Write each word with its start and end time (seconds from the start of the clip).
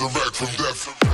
resurrect 0.00 0.36
from 0.36 0.46
death. 0.56 1.09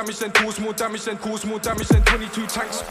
Damage 0.00 0.18
than 0.18 0.30
cause 0.30 0.58
more 0.58 0.72
damage 0.72 1.04
than 1.04 1.18
cause 1.18 1.44
more 1.44 1.58
damage 1.58 1.88
than 1.88 2.02
22 2.02 2.46
tanks. 2.46 2.82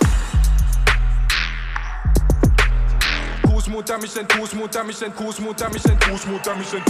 Cause 3.42 3.68
more 3.68 3.82
damage 3.82 4.14
than 4.14 4.28
cause 4.28 4.54
more 4.54 4.68
damage 4.68 5.00
than 5.00 5.12
cause 5.14 5.40
more 5.40 5.54
damage 5.56 5.82
than 5.82 5.98
cause 5.98 6.28
more 6.28 6.40
damage 6.40 6.70
than 6.70 6.84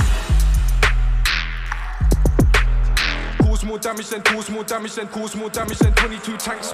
cause 3.40 3.64
more 3.64 3.80
damage 3.80 4.10
than 4.10 4.22
cause 4.22 4.50
more 4.50 4.64
damage 4.66 4.96
than 4.96 5.08
cause 5.08 5.36
more 5.38 5.50
damage 5.50 5.78
than 5.78 5.94
22 5.94 6.38
tanks. 6.38 6.74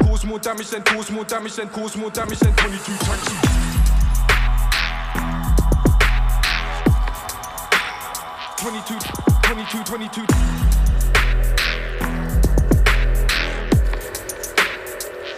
Cause 0.00 0.24
more 0.24 0.40
damage 0.40 0.70
than 0.70 0.82
cause 0.82 1.10
more 1.12 1.24
damage 1.24 1.54
than 1.54 1.68
cause 1.68 1.96
more 1.96 2.10
damage 2.10 2.40
than 2.40 2.52
22 2.56 2.96
tanks. 3.04 3.64
22, 8.58 9.33
22, 9.64 9.82
22. 9.84 10.26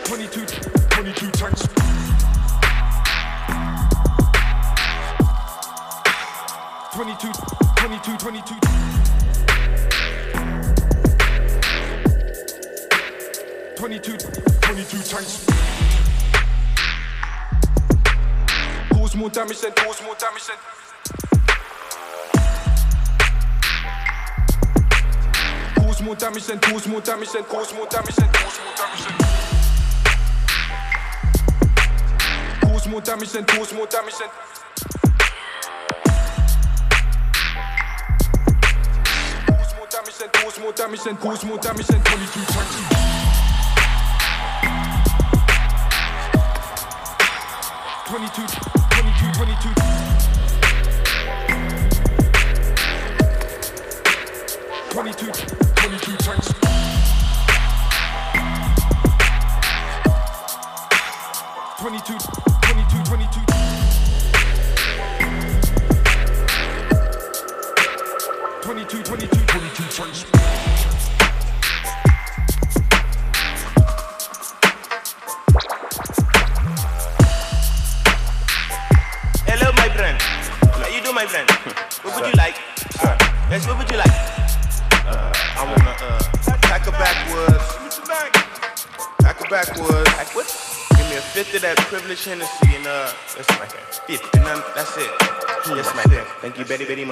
22, 0.05 0.47
22 0.91 1.31
tanks. 1.31 1.62
Twenty-two, 6.93 7.33
twenty-two, 7.77 8.16
twenty-two. 8.16 8.59
Twenty-two, 13.77 14.16
twenty-two 14.61 15.03
tanks. 15.03 15.47
Cause 18.93 19.14
more 19.14 19.31
damage 19.31 19.61
than, 19.61 19.72
cause 19.72 20.03
more 20.03 20.16
damage 20.16 20.47
than. 20.47 20.86
more 26.07 26.14
damage, 26.14 26.46
then 26.46 26.61
cause 26.61 26.86
more 26.86 27.00
damage, 27.00 27.32
then 27.32 27.42
cause 27.42 27.74
more 27.74 27.86
damage, 27.86 28.14
then 28.14 28.28
cause 28.28 28.61
more 28.61 28.72
damage, 28.76 29.02
then 29.02 29.11
cause 32.62 32.86
more 32.86 33.00
damage, 33.00 33.32
then 33.32 33.44
cause 33.44 33.72
more 33.74 33.86
damage, 33.88 34.14
then 40.20 40.28
cause 40.30 40.59
more 40.61 40.72
damage, 40.72 41.00
then 41.02 41.16
cause 41.16 41.44
more 41.44 41.59
damage, 41.59 41.86
22, 48.07 48.46
22, 48.92 49.32
22. 49.32 49.74
22. 54.92 55.32
22. 55.42 55.66
Turn 56.07 56.55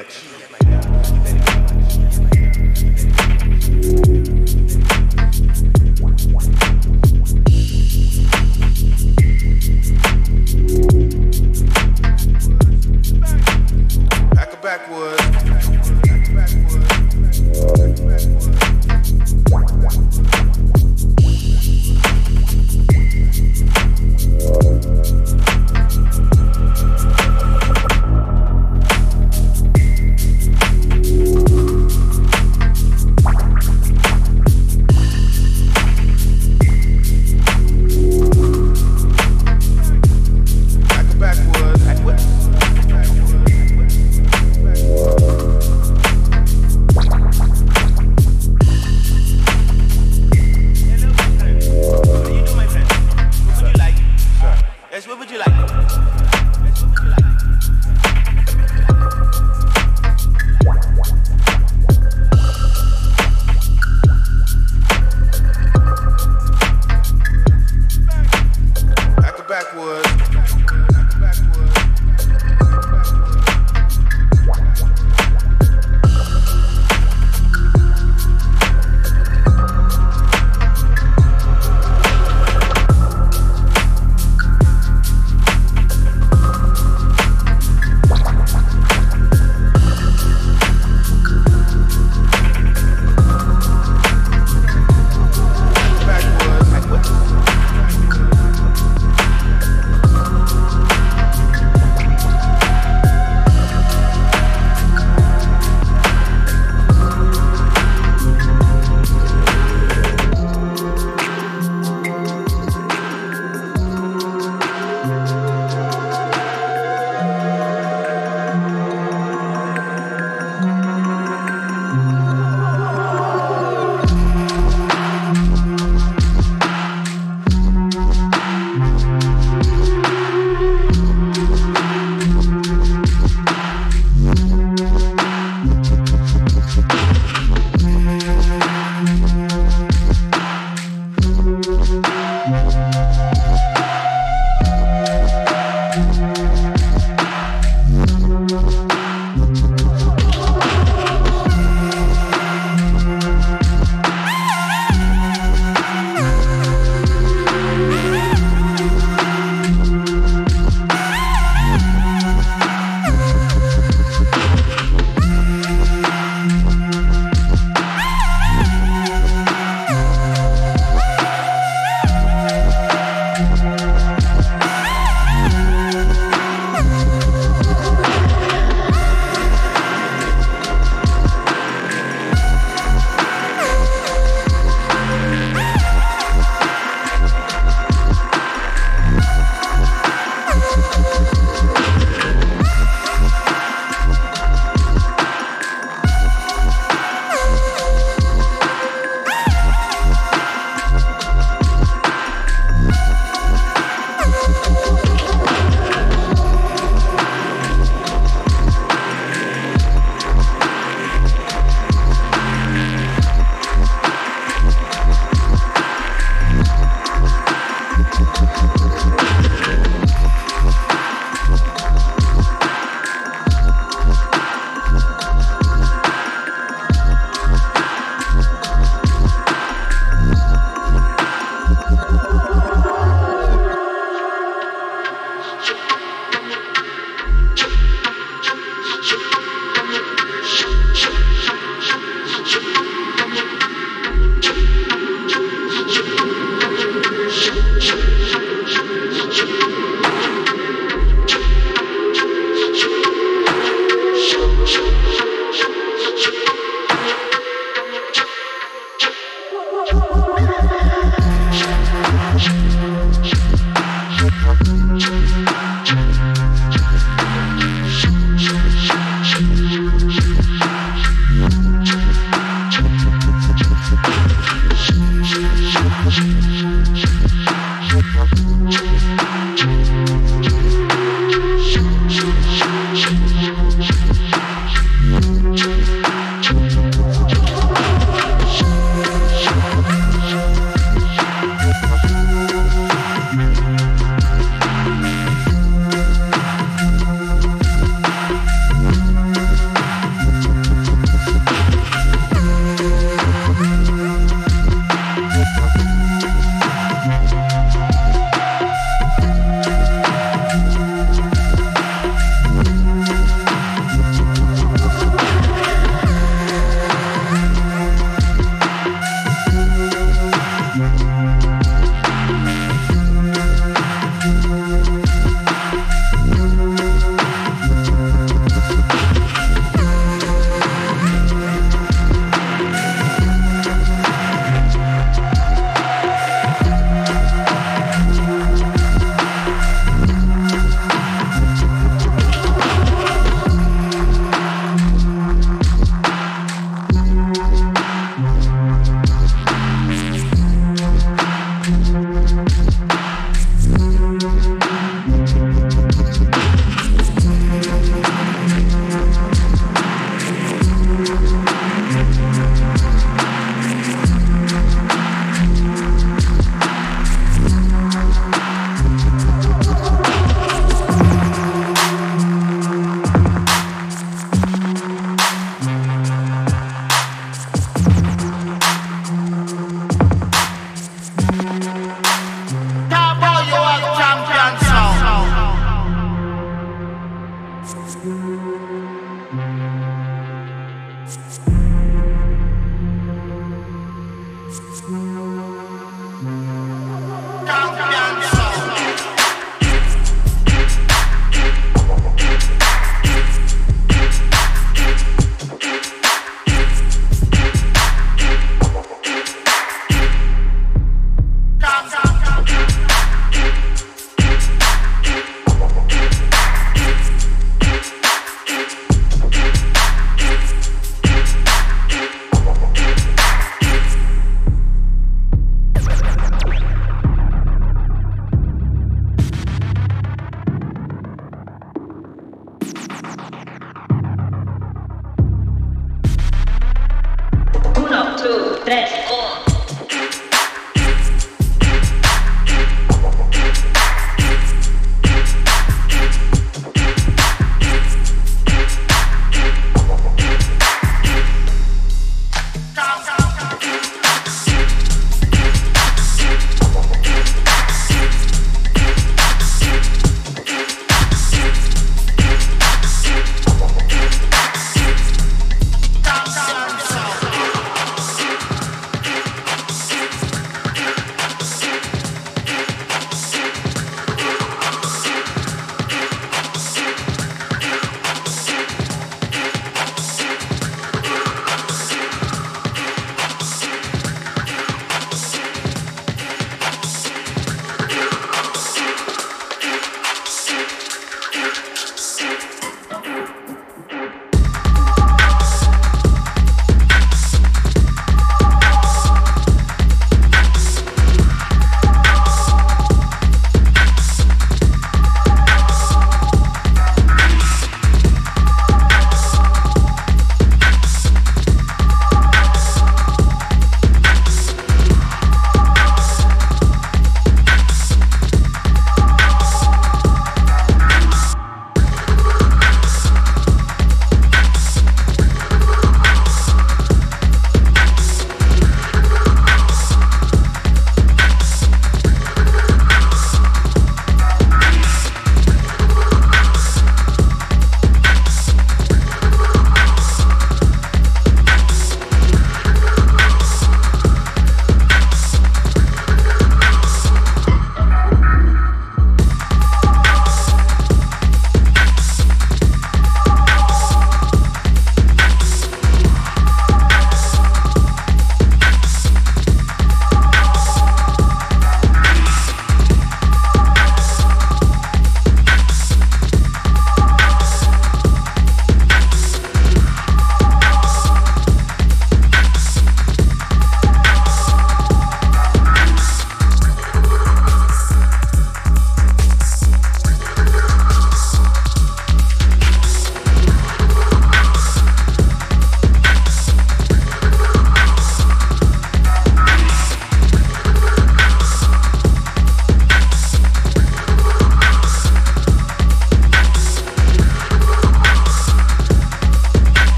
much. 0.00 0.39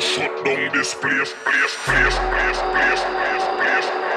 Shut 0.00 0.44
down 0.44 0.72
this 0.72 0.94
place, 0.94 1.32
place, 1.44 1.76
place, 1.84 2.18
place, 2.18 2.58
place, 2.58 3.00
place, 3.00 3.84
place. 3.90 4.13